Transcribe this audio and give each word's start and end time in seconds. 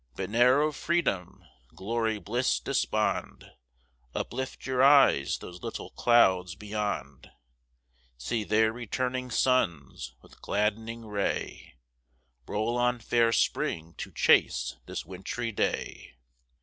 But 0.15 0.31
ne'er 0.31 0.61
of 0.63 0.75
freedom, 0.75 1.43
glory, 1.75 2.17
bliss, 2.17 2.59
despond: 2.59 3.51
Uplift 4.15 4.65
your 4.65 4.81
eyes 4.81 5.37
those 5.37 5.61
little 5.61 5.91
clouds 5.91 6.55
beyond; 6.55 7.29
See 8.17 8.43
there 8.43 8.73
returning 8.73 9.29
suns, 9.29 10.15
with 10.23 10.41
gladdening 10.41 11.05
ray, 11.05 11.75
Roll 12.47 12.79
on 12.79 12.97
fair 12.97 13.31
spring 13.31 13.93
to 13.99 14.11
chase 14.11 14.75
this 14.87 15.03
wint'ry 15.05 15.51
day. 15.51 16.15